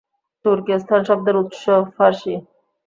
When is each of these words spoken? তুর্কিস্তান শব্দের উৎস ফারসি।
তুর্কিস্তান 0.45 1.01
শব্দের 1.09 1.35
উৎস 1.41 1.63
ফারসি। 1.95 2.33